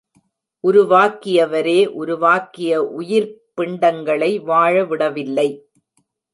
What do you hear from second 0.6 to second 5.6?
உருவாக்கியவரே, உருவாக்கிய உயிர்ப்பிண்டங்களை வாழ விடவில்லை!